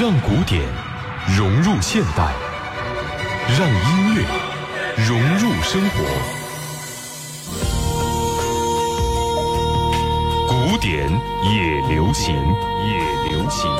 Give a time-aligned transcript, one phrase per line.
[0.00, 0.66] 让古典
[1.36, 2.32] 融入现代，
[3.58, 4.24] 让音乐
[5.06, 6.00] 融入生活。
[10.48, 11.06] 古典
[11.44, 13.70] 也流行，也流行。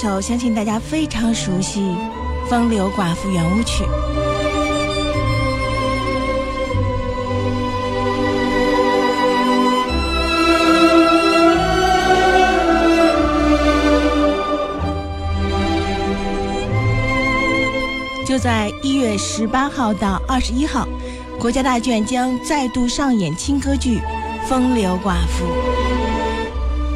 [0.00, 1.80] 首相信大家非常熟悉
[2.48, 3.82] 《风流寡妇圆舞曲》，
[18.24, 20.86] 就在一月十八号到二十一号，
[21.40, 23.98] 国家大剧院将再度上演轻歌剧
[24.46, 25.44] 《风流寡妇》。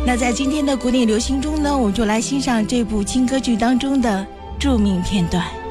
[0.04, 4.26] 那在今天的古典流行中呢，我们就来欣赏这部轻歌剧当中的
[4.58, 5.61] 著名片段。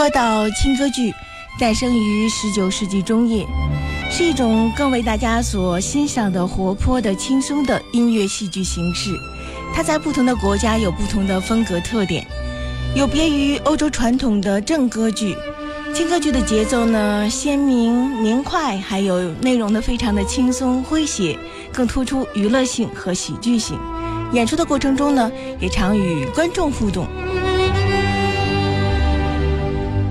[0.00, 1.12] 说到轻歌剧，
[1.58, 3.46] 诞生于十九世纪中叶，
[4.10, 9.10] 是一种更为大家所欣赏的活泼的、轻松的音乐戏剧形式。
[9.74, 12.26] 它在不同的国家有不同的风格特点，
[12.94, 15.36] 有别于欧洲传统的正歌剧。
[15.92, 21.38] 轻歌剧的节奏呢鲜明明快，还有内容呢非常的轻松诙谐，
[21.70, 23.78] 更突出娱乐性和喜剧性。
[24.32, 25.30] 演出的过程中呢，
[25.60, 27.06] 也常与观众互动。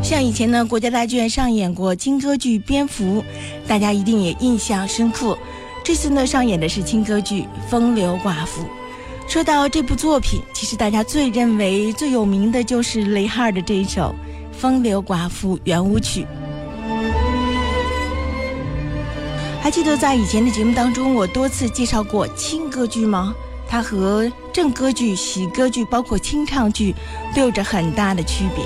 [0.10, 3.22] 像以前呢，国家大剧院上演过轻歌剧《蝙蝠》，
[3.68, 5.38] 大家一定也印象深刻。
[5.84, 8.64] 这次呢，上演的是轻歌剧《风流寡妇》。
[9.28, 14.16] 说到这部作品，其实大家最认为最有名的就是雷哈尔的这一首
[14.60, 16.24] 《风流寡妇圆舞曲》。
[19.62, 23.32] 还记得在以前的节目当中，我多次介绍过轻歌剧吗？
[23.68, 26.96] 它和正歌剧、喜歌剧，包括清唱剧，
[27.36, 28.66] 都有着很大的区别。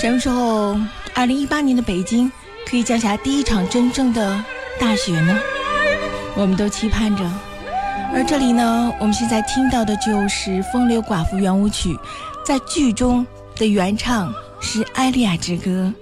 [0.00, 0.78] 什么时候，
[1.12, 2.30] 二零一八年的北京
[2.64, 4.44] 可以降下第一场真正的
[4.78, 5.36] 大雪呢？
[6.36, 7.24] 我们都期盼着。
[8.14, 11.94] 而这里呢，我们现在听到的就是《风流寡妇圆舞曲》，
[12.46, 15.92] 在剧中的原唱是《艾丽亚之歌》。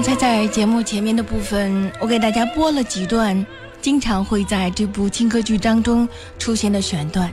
[0.00, 3.44] 刚才在节目前面的部分，我给大家播了几段
[3.82, 6.08] 经常会在这部轻歌剧当中
[6.38, 7.30] 出现的选段。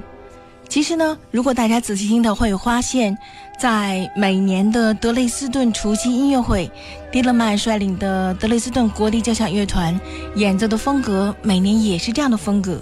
[0.67, 3.17] 其实呢，如果大家仔细听的会发现，
[3.57, 6.69] 在每年的德累斯顿除夕音乐会，
[7.09, 9.97] 迪勒曼率领的德累斯顿国立交响乐团
[10.35, 12.81] 演奏的风格，每年也是这样的风格。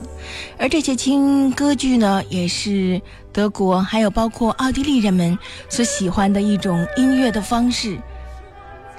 [0.57, 2.99] 而这些轻歌剧呢，也是
[3.31, 5.37] 德国还有包括奥地利人们
[5.69, 7.99] 所喜欢的一种音乐的方式。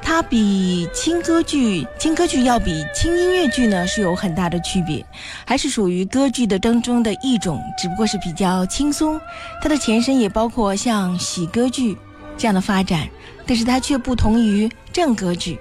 [0.08, 5.04] 它比轻歌剧，轻歌剧要比轻音乐剧呢是有很大的区别，
[5.44, 9.20] 还是属于歌剧的当中的一种，只不过是比较轻松。
[9.60, 11.98] 它的前身也包括像喜歌剧
[12.38, 13.08] 这样的发展，
[13.46, 15.58] 但是它却不同于正歌剧，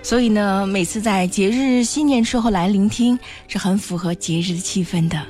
[0.00, 5.20] 所以呢，每次在节日新年时候来聆听，是很符合节日的气氛的。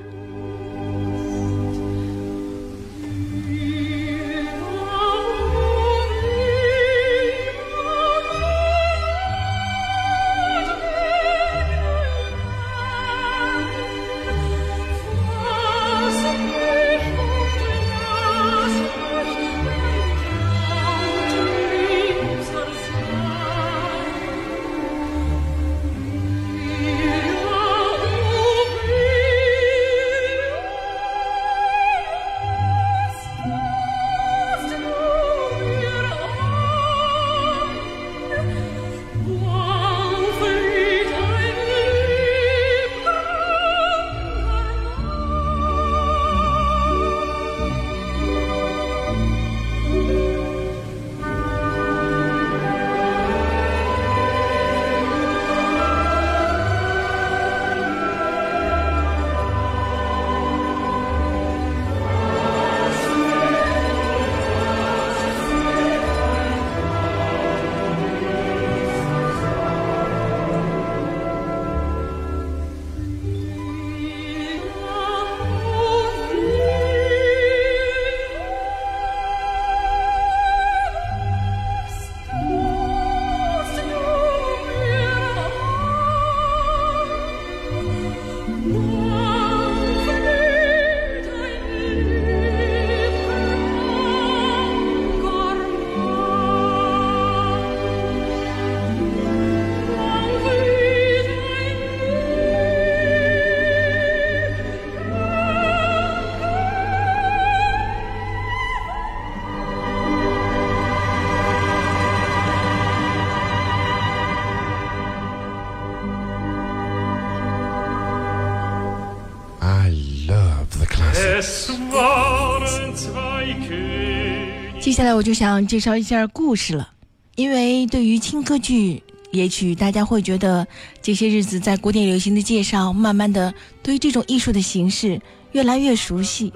[124.81, 126.91] 接下来我就想介绍一下故事了，
[127.37, 130.67] 因为对于轻歌剧，也许大家会觉得
[131.01, 133.55] 这些日子在古典流行的介绍，慢慢的
[133.85, 135.21] 对于这种艺术的形式
[135.53, 136.53] 越来越熟悉。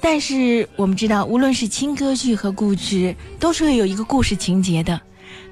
[0.00, 5.00] 但是我们知道，无论是轻歌剧和故事，都是会有一个故事情节的。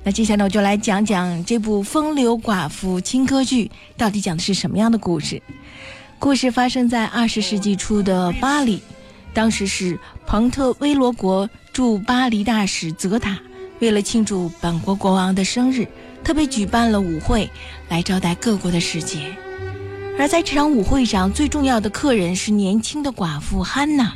[0.05, 5.43] 那接下来我就来讲讲这部《风流寡妇》轻歌剧到底讲的是什么样的故事。
[6.21, 8.83] 故事发生在二十世纪初的巴黎。
[9.33, 13.39] 当时是彭特威罗国驻巴黎大使泽塔，
[13.79, 15.89] 为了庆祝本国国王的生日，
[16.23, 17.49] 特别举办了舞会
[17.89, 19.35] 来招待各国的使节。
[20.19, 24.13] 而在这场舞会上，最重要的客人是年轻的寡妇汉娜。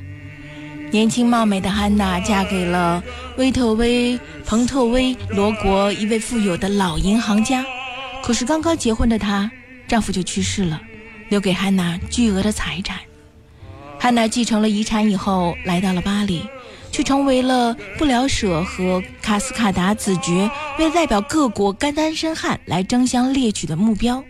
[0.90, 3.02] 年轻貌美的汉娜嫁给了
[3.38, 7.64] 威特威彭特威罗国一位富有的老银行家，
[8.22, 9.50] 可是刚刚结婚的她，
[9.88, 10.80] 丈夫就去世了，
[11.34, 12.96] 留给汉娜巨额的财产。
[13.98, 16.46] 汉娜继承了遗产以后，来到了巴黎，
[16.92, 20.48] 却成为了布辽舍和卡斯卡达子爵
[20.78, 24.22] 为代表各国干单身汉来争相猎取的目标。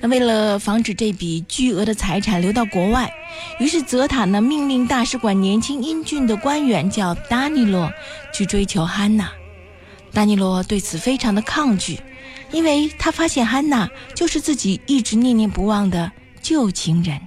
[0.00, 3.10] 那为了防止这笔巨额的财产流到国外，
[3.58, 7.90] 于是泽塔呢命令大使馆年轻英俊的官员叫达尼洛
[8.34, 9.32] 去追求汉娜。
[10.12, 11.98] 达尼洛对此非常的抗拒，
[12.52, 16.12] 因为他发现汉娜就是自己一直念念不忘的
[16.44, 17.18] 旧情人。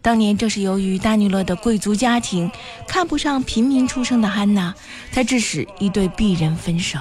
[0.00, 2.50] 当年正是由于丹尼洛的贵族家庭
[2.88, 4.74] 看不上平民出身的汉娜，
[5.12, 6.98] 才致使一对璧人分手。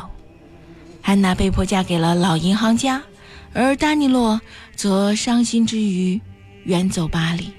[1.01, 3.01] 汉娜被迫嫁给了老银行家，
[3.53, 4.41] 而丹尼洛
[4.75, 6.19] 则伤心之余
[6.65, 7.53] 远走巴黎。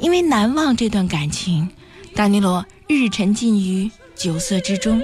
[0.00, 1.68] 因为难忘这段感情，
[2.14, 5.02] 丹尼洛日沉浸于酒色之中。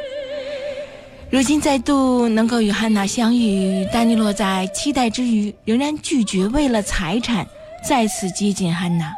[1.31, 7.47] 如今再度能够与汉娜相遇，丹尼洛在期待之余仍然拒绝为了财产
[7.83, 9.13] 再次接近汉娜。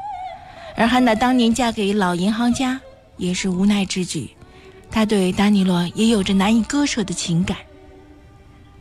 [0.77, 2.81] 而汉娜当年嫁给老银行家
[3.17, 4.31] 也是无奈之举，
[4.91, 7.57] 她对达尼洛也有着难以割舍的情感。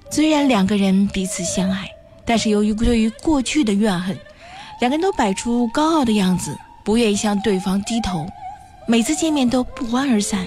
[0.10, 1.90] 虽然两个人彼此相爱，
[2.26, 4.18] 但是由于对于过去的怨恨，
[4.80, 8.26] 两个人都摆出高傲的样子，不愿意向对方低头，
[8.88, 10.46] 每次见面都不欢而散。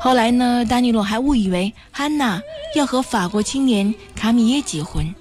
[0.00, 2.40] 后来呢，丹尼洛还误以为汉娜
[2.74, 5.14] 要和法国青年卡米耶结婚，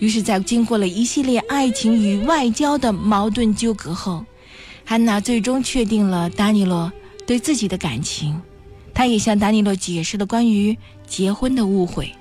[0.00, 4.24] 于是，在经过了一系列爱情与外交的矛盾纠葛后，
[4.84, 6.92] 汉娜最终确定了丹尼洛
[7.26, 8.40] 对自己的感情。
[8.92, 12.12] 她也向丹尼洛解释了关于结婚的误会，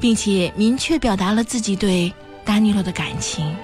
[0.00, 2.12] 并且明确表达了自己对
[2.44, 3.54] 丹尼洛的感情。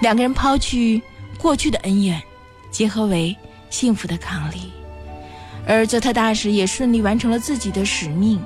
[0.00, 1.02] 两个人抛去
[1.38, 2.22] 过去的恩怨，
[2.70, 3.36] 结合为
[3.68, 4.56] 幸福的伉俪。
[5.66, 8.40] 而泽特大使也顺利完成了自己的使命，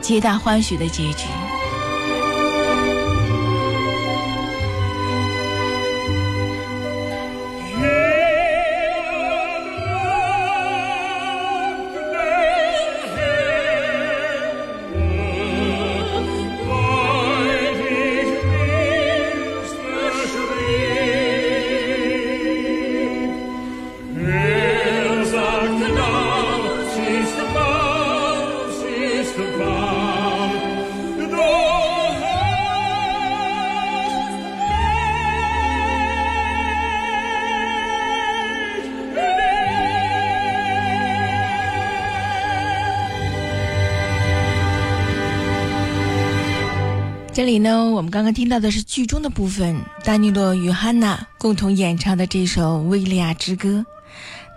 [0.00, 1.24] 皆大欢喜的结局。
[47.46, 53.68] 里呢，我们刚刚听到的是剧中的部分，丹尼洛与汉娜共同演唱的这首《维利亚之歌》。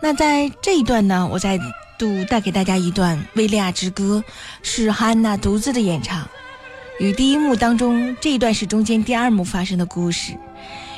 [0.01, 1.59] 那在这一段呢，我再
[1.99, 4.23] 度带给大家一段《维利亚之歌》，
[4.63, 6.27] 是汉娜独自的演唱。
[6.99, 10.33] 与第一幕当中这一段是中间第二幕发生的故事。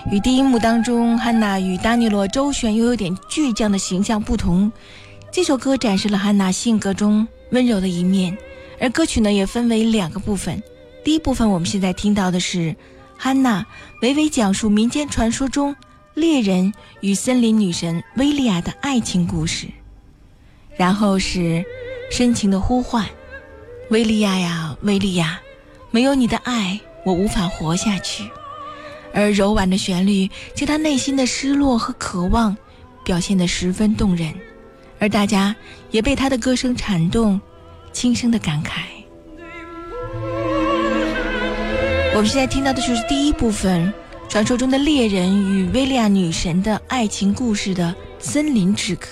[0.09, 4.71] 与第一幕当中汉娜与丹尼洛周旋又有点倔强的形象不同，
[5.29, 8.37] 这首歌展示了汉娜性格中温柔的一面。
[8.79, 10.63] 而歌曲呢，也分为两个部分。
[11.03, 12.75] 第一部分，我们现在听到的是
[13.17, 13.65] 汉娜
[14.01, 15.75] 娓娓讲述民间传说中
[16.13, 19.67] 猎人与森林女神薇利亚的爱情故事，
[20.77, 21.65] 然后是
[22.11, 23.07] 深情的呼唤
[23.89, 25.39] ：“薇利亚呀，薇利亚，
[25.89, 28.29] 没有你的爱，我无法活下去。”
[29.13, 32.55] 而柔婉的旋律将他内心的失落和渴望
[33.03, 34.33] 表现得十分动人，
[34.99, 35.55] 而大家
[35.89, 37.41] 也被他的歌声缠动，
[37.91, 38.83] 轻声的感慨。
[42.13, 43.91] 我们现在听到的就是第一部分，
[44.27, 49.07] 传说中的猎人与薇利亚女神的爱情故事的森林之歌。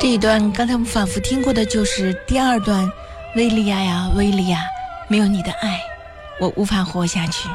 [0.00, 2.90] 这一段刚才我们反复听过的就是第二段，
[3.36, 4.64] 薇利亚呀，薇利亚，
[5.08, 5.78] 没有你的爱，
[6.40, 7.50] 我无法活下去。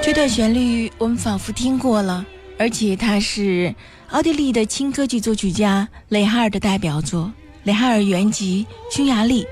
[0.00, 2.24] 这段旋律我们仿佛听过了，
[2.56, 3.74] 而且它是
[4.10, 7.32] 奥地利的轻歌剧作曲家雷哈尔的代表作。
[7.64, 9.44] 雷哈尔原籍匈牙利，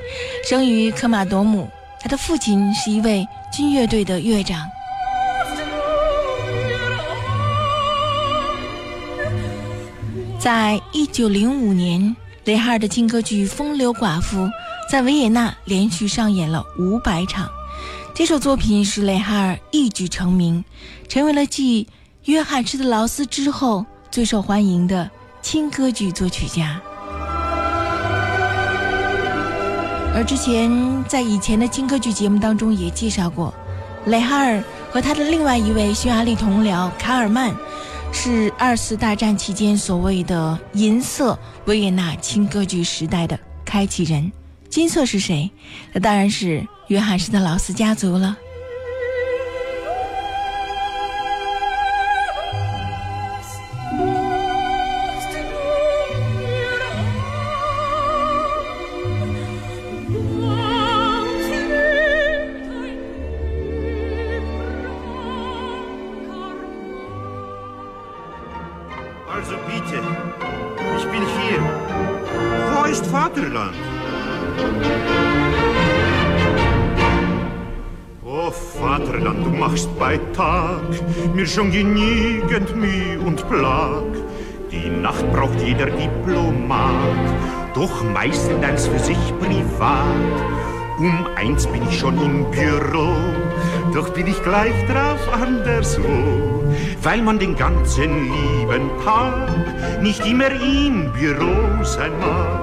[0.49, 1.69] 生于科马多姆，
[2.00, 4.64] 他的父亲是一位军乐队的乐长。
[10.40, 14.38] 在一九零五年，雷哈尔的轻歌剧《风流寡妇》
[14.90, 17.47] 在维也纳连续上演了五百场。
[18.15, 20.65] 这首作品使雷哈尔一举成名，
[21.10, 21.86] 成为了继
[22.25, 25.10] 约翰施特劳斯之后最受欢迎的
[25.43, 26.80] 轻歌剧作曲家。
[30.15, 33.52] 而之前在以前的轻歌剧节目当中也介绍过，
[34.06, 37.54] 雷哈尔和他的另外一位匈牙利同僚卡尔曼。
[38.12, 44.30] 是二次大战期间所谓的“银色维也纳轻歌剧时代”的开启人。
[44.68, 45.50] 金色是谁？
[45.92, 48.36] 那当然是约翰施特劳斯家族了。
[81.50, 84.04] Schon genügend Mühe und Plag.
[84.71, 86.95] Die Nacht braucht jeder Diplomat,
[87.75, 90.04] doch meistens für sich privat.
[90.99, 93.17] Um eins bin ich schon im Büro,
[93.93, 96.63] doch bin ich gleich drauf anderswo,
[97.02, 102.60] weil man den ganzen lieben Tag nicht immer im Büro sein mag.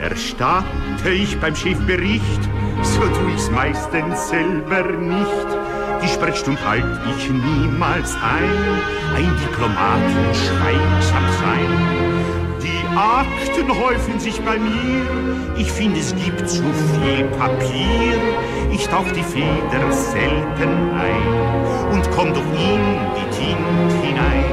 [0.00, 2.42] Erstatte ich beim Chefbericht,
[2.82, 5.59] so tu ich's meistens selber nicht.
[6.02, 6.84] Die Sprechstunde halt
[7.16, 12.00] ich niemals ein, ein Diplomat muss schweigsam sein.
[12.62, 18.18] Die Akten häufen sich bei mir, ich finde es gibt zu viel Papier.
[18.72, 22.80] Ich tauch die Feder selten ein und komm doch in
[23.16, 24.44] die Tinte hinein.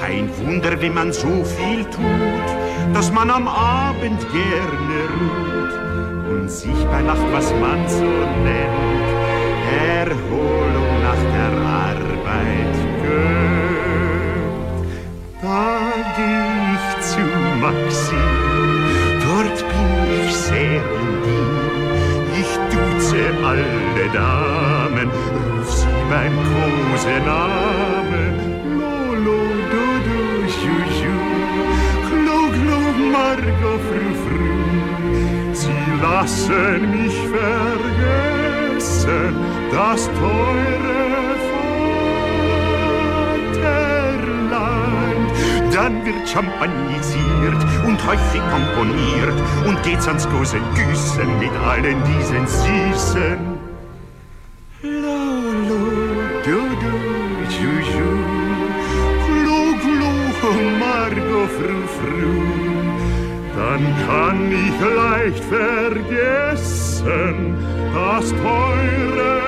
[0.00, 6.84] Kein Wunder, wenn man so viel tut, dass man am Abend gerne ruht und sich
[6.90, 9.25] bei Nacht, was man so nennt,
[9.66, 11.52] Erholung nach der
[11.86, 14.56] Arbeit gönnt.
[15.42, 15.66] Da
[16.16, 17.24] geh ich zu
[17.60, 18.34] Maxim,
[19.24, 19.92] dort bin
[20.26, 21.54] ich sehr intim.
[22.40, 28.34] Ich duze alle Damen, ruf sie beim Kosenamen.
[28.78, 29.40] Lolo,
[29.72, 30.22] Dodo,
[30.62, 31.16] Juju,
[32.08, 32.80] Klo, Klo,
[33.12, 34.46] Margot, Fru, Fru.
[35.52, 38.45] Sie lassen mich vergessen,
[38.76, 41.34] das teure
[43.52, 44.54] Vaterland.
[45.74, 53.38] Dann wird champanisiert und häufig komponiert und geht's ans große Güssen mit allen diesen Süßen.
[54.82, 55.82] Lolo,
[56.44, 56.96] Dodo,
[57.58, 58.10] Juju,
[59.26, 60.12] Glu, Glu,
[60.78, 62.34] Margot, Fru, Fru.
[63.56, 66.45] Dann kann ich leicht vergessen
[67.06, 69.40] das teure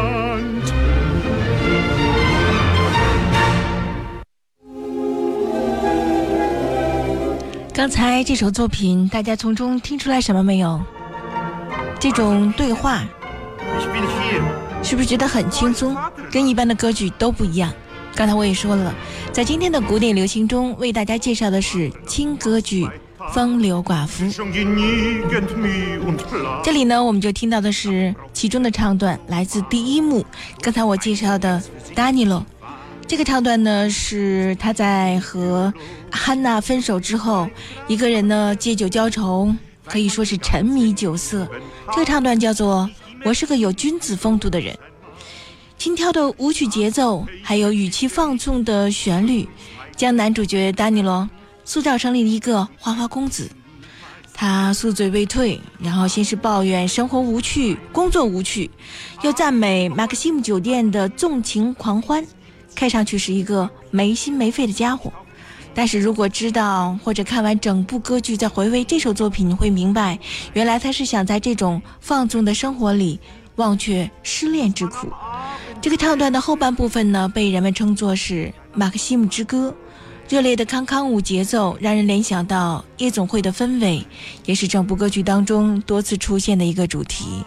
[7.73, 10.79] 刚才这首作品，大家从中听出来什么没有？
[11.99, 13.03] 这种对话.
[14.83, 15.97] 是不是觉得很轻松？
[16.31, 17.73] 跟一般的歌剧都不一样。
[18.15, 18.95] 刚才我也说了，
[19.33, 22.85] 在今天的古典流行中，为大家介绍的是轻歌剧
[23.33, 24.25] 《风流寡妇》。
[26.62, 30.25] 这里呢，我们就听到的是其中的唱段，来自第一幕。
[30.61, 31.62] 刚才我介绍的
[31.95, 32.45] 达尼洛，
[33.07, 35.73] 这个唱段呢是他在和
[36.11, 37.49] 汉娜分手之后，
[37.89, 41.47] 一个人呢借酒浇愁，可以说是沉迷酒色。
[41.93, 42.89] 这个唱段叫做
[43.25, 44.75] 《我是个有君子风度的人》。
[45.79, 49.47] 轻佻的舞曲节奏，还有语气放纵的旋律，
[49.95, 51.29] 将男主角丹尼罗
[51.66, 53.50] 塑造成了一个花花公子。
[54.33, 58.70] 他宿醉未退，然后先是抱怨生活无趣、工作无趣，
[59.22, 62.22] 又赞美马克西姆酒店的纵情狂欢，
[62.74, 65.12] 看上去是一个没心没肺的家伙。
[65.74, 70.18] 但是如果知道或者看完整部歌剧再回味这首作品，你会明白，
[70.52, 73.18] 原来他是想在这种放纵的生活里
[73.57, 75.09] 忘却失恋之苦。
[75.81, 79.74] 这个唱段的后半部分呢，被人们称作是马克西姆之歌。
[80.29, 84.05] 热烈的康康舞节奏让人联想到夜总会的氛围，
[84.45, 87.45] 也是整部歌曲当中多次出现的一个主题。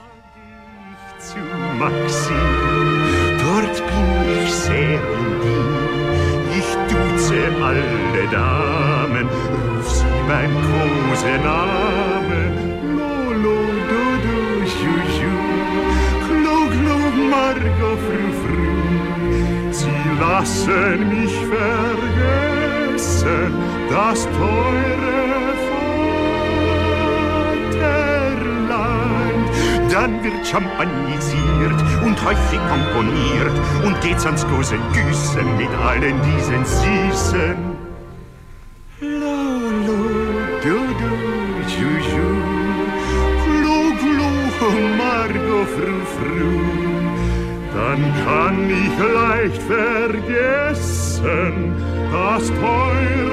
[23.23, 25.53] Das teure
[27.71, 29.49] Vaterland.
[29.91, 37.57] Dann wird champanisiert und häufig komponiert und geht's ans große Güssen mit allen diesen Süßen.
[39.01, 40.01] Lolo,
[40.63, 41.13] Dodo,
[41.75, 42.29] Juju,
[43.45, 44.31] Glu, Glu,
[44.97, 45.67] Margot,
[46.15, 46.51] Fru.
[47.73, 50.49] Dann kann ich leicht vergessen
[52.11, 53.28] das teure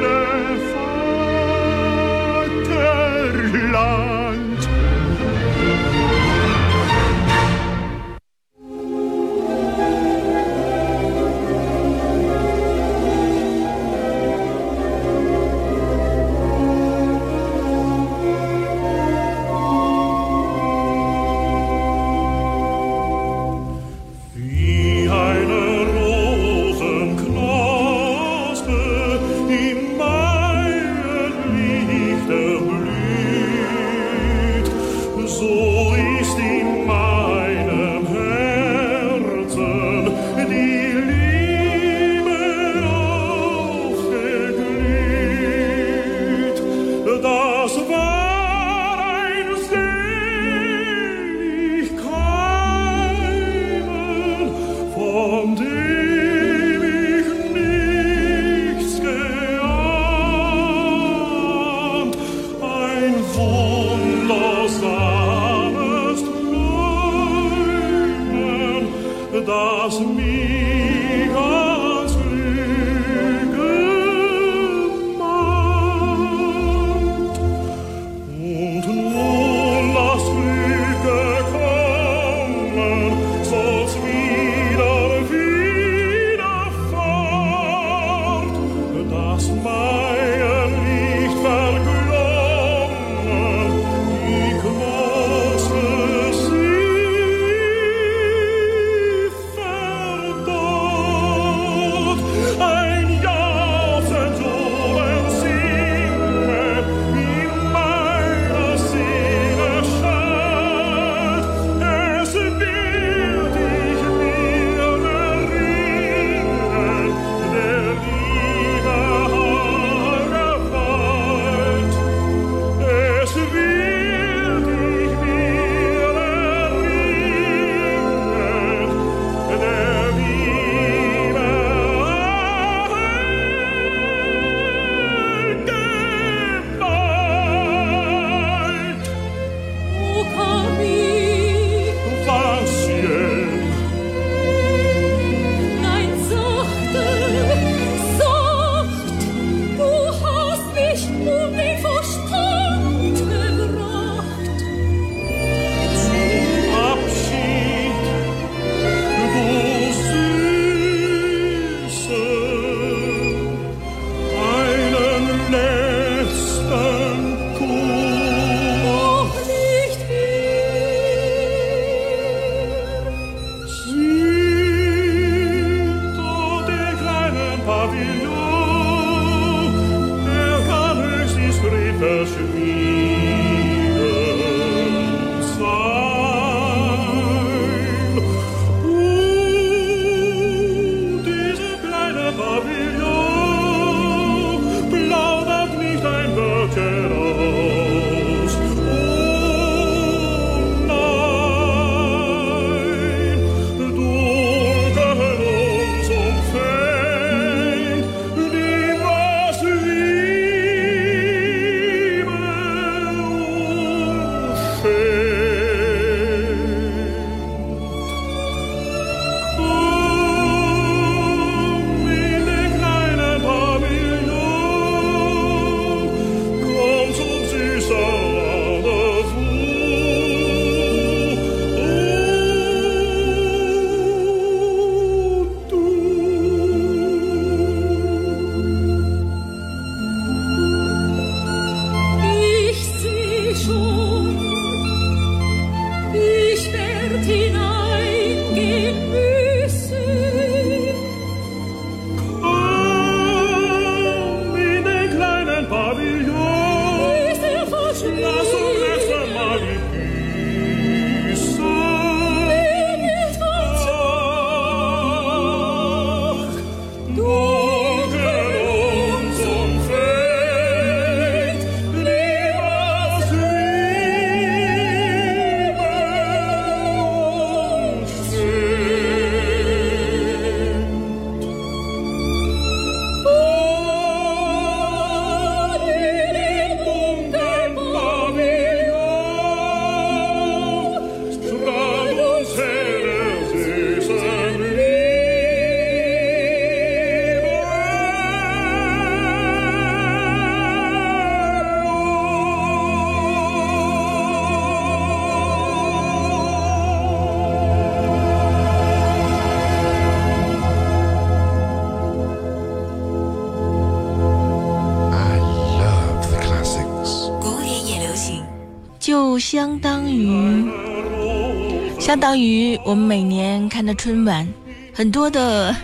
[322.16, 324.48] 相当于我们每年看的春晚，
[324.94, 325.76] 很多的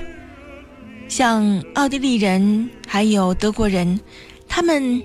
[1.07, 4.01] 像奥地利人还有德国人，
[4.49, 5.03] 他们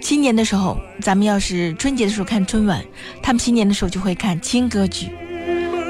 [0.00, 2.80] 新年的时候，咱们要是春节的时候看春晚，
[3.20, 5.08] 他们新年的时候就会看轻歌剧。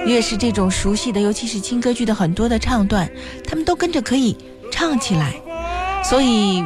[0.07, 3.07] 越是这种熟悉的，尤其是轻歌剧的很多的唱段，
[3.47, 4.35] 他们都跟着可以
[4.73, 5.35] 唱起来。
[6.03, 6.64] 所以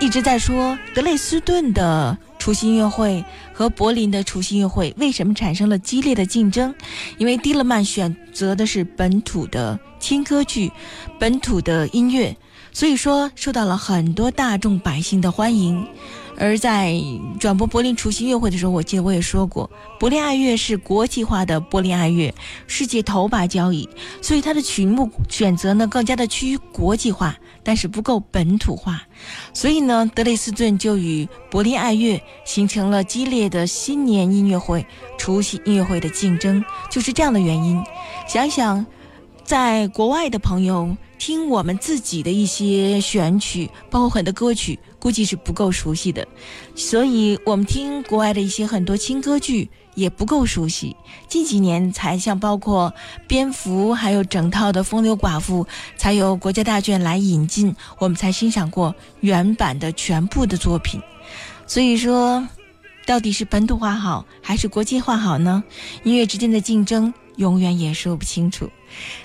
[0.00, 2.18] 一直在说德累斯顿的。
[2.42, 6.74] 除夕音乐会和柏林的除夕音乐会为什么产生了激烈的竞争？
[7.16, 10.72] 因为迪勒曼选择的是本土的轻歌剧，
[11.20, 12.36] 本土的音乐，
[12.72, 15.86] 所以说受到了很多大众百姓的欢迎。
[16.42, 17.00] 而在
[17.38, 22.34] 转播柏林除夕音乐会的时候，我记得我也说过，柏林爱乐是国际化的柏林爱乐，
[22.66, 23.88] 世界头把交椅，
[24.20, 27.36] 所以它的曲目选择呢更加的趋于国际化。
[27.62, 29.02] 但是不够本土化，
[29.54, 34.84] 所以呢，德累斯顿就与柏林爱乐形成了激烈的新年音乐会、
[35.16, 37.80] 除夕音乐会的竞争，就是这样的原因。
[38.26, 38.84] 想想，
[39.44, 46.24] 在国外的朋友听我们自己的一些选曲，包括很多歌曲，估计是不够熟悉的，
[46.76, 49.68] 所以我们听国外的一些很多轻歌剧。
[49.94, 50.96] 也不够熟悉，
[51.28, 52.94] 近几年才像包括
[53.28, 55.64] 蝙蝠，还有整套的《风流寡妇》，
[55.98, 60.98] 才有国家大剧院来引进，我们才欣赏过原版的全部的作品。
[61.66, 62.48] 所以说，
[63.04, 65.62] 到底是本土化好还是国际化好呢？
[66.04, 68.68] 音乐之间的竞争永远也说不清楚。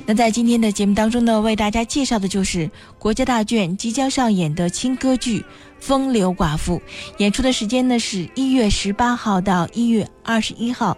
[0.06, 5.44] 那在今天的节目当中呢，为大家介绍的就是国家大剧院即将上演的轻歌剧。
[5.80, 6.82] 风流寡妇
[7.20, 10.98] 演出的时间呢是一月十八号到一月二十一号。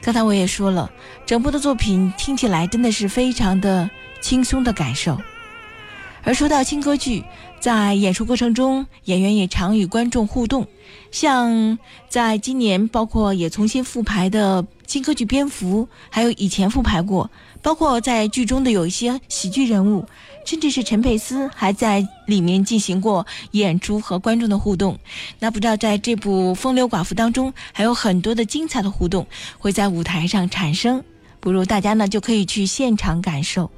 [0.00, 0.88] 刚才我也说了，
[1.26, 5.20] 整部的作品听起来真的是非常的轻松的感受。
[6.22, 7.24] 而说到轻歌剧，
[7.60, 10.66] 在演出过程中，演员也常与观众互动。
[11.12, 20.06] 像在今年，包括也重新复排的新歌剧《蝙蝠》，还有以前复排过，包括在剧中的有一些喜剧人物。
[20.42, 24.98] 甚至是陈佩斯还在里面进行过演出和观众的互动。
[25.38, 29.26] 那不知道在这部《风流寡妇》当中，还有很多的精彩的互动
[29.58, 31.04] 会在舞台上产生，
[31.40, 33.70] 不如大家呢就可以去现场感受。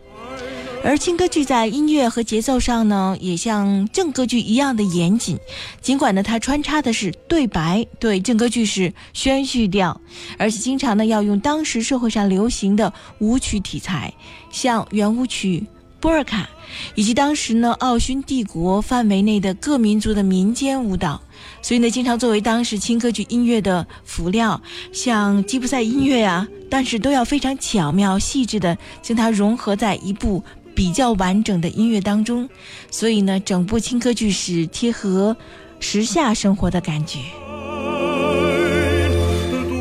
[0.84, 5.38] 而轻歌剧在音乐和节奏上呢，也像正歌剧一样的严谨，
[5.80, 10.00] 尽管呢它穿插的是对白，对正歌剧是宣叙调，
[10.38, 14.12] 而且经常呢要用当时社会上流行的舞曲题材，
[14.50, 15.64] 像圆舞曲。
[16.00, 16.48] 波尔卡，
[16.96, 21.22] 以及当时呢奥匈帝国范围内的各民族的民间舞蹈，
[21.62, 24.60] 所以呢经常作为当时轻歌剧音乐的辅料，
[24.92, 30.42] 像吉普赛音乐啊，但是都要非常巧妙细致的将它融合在一部
[30.82, 32.48] 比较完整的音乐当中，
[32.90, 35.36] 所以呢整部轻歌剧是贴合
[35.78, 37.20] 时下生活的感觉。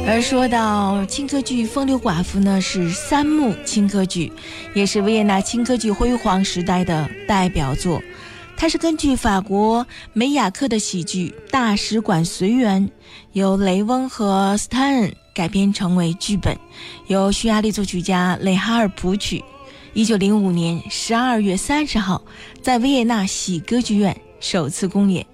[0.06, 4.32] 而说到轻歌剧《风流寡妇》呢，是三幕轻歌剧，
[4.76, 8.00] 也是维也纳轻歌剧辉煌时代的代表作。
[8.56, 12.88] 它是根据法国梅雅克的喜剧《大使馆随员》，
[13.32, 16.56] 由雷翁和斯坦恩改编成为剧本，
[17.08, 19.44] 由匈牙利作曲家雷哈尔谱曲。
[19.94, 22.24] 一九零五年十二月三十号，
[22.62, 25.26] 在维也纳喜歌剧院首次公演。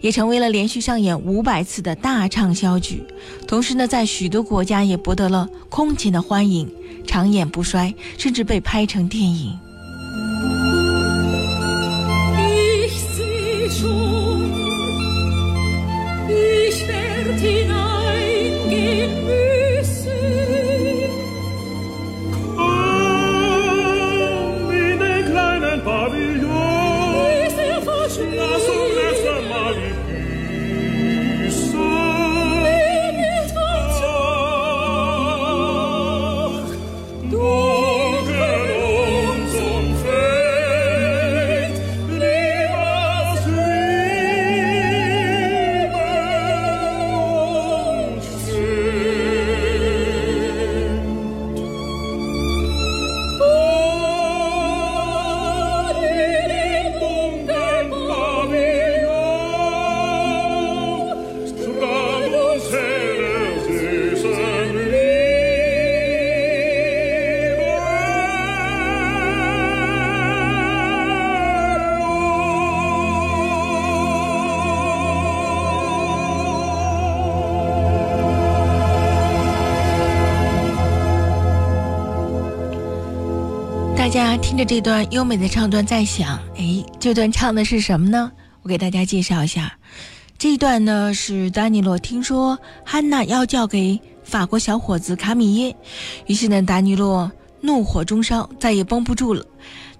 [0.00, 3.02] 也成为了连续上演五百次的大畅销剧，
[3.48, 6.72] 同时呢，在许多国家也博得了空前的欢迎，
[7.04, 9.58] 长演不衰，甚至被拍成电影。
[84.14, 88.30] 大家听着这段优美的唱段，在想，哎，这段唱的是什么呢？
[88.62, 89.76] 我给大家介绍一下，
[90.38, 95.76] 这一段呢是达尼洛听说汉娜要嫁给法国小伙子卡米耶，
[96.28, 97.28] 于是呢，达尼洛
[97.60, 99.44] 怒火中烧，再也绷不住了。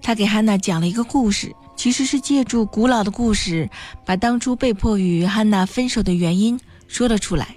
[0.01, 3.69] 他给汉娜讲了一个故事，其实是借助古老的故事，
[4.05, 7.53] 把当初被迫与汉娜分手的原因说了出来。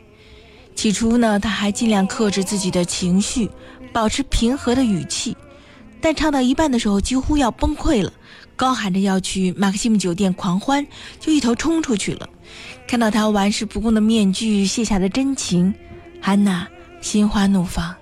[0.74, 3.48] 起初呢，他还尽量克制自己的情绪，
[3.92, 5.36] 保持平和的语气。
[6.00, 8.12] 但唱到一半的时候，几乎要崩溃了，
[8.56, 10.86] 高喊着要去马克西姆酒店狂欢，
[11.18, 12.28] 就一头冲出去了。
[12.86, 15.74] 看到他玩世不恭的面具，卸下的真情，
[16.22, 16.66] 安娜
[17.00, 17.94] 心花怒放。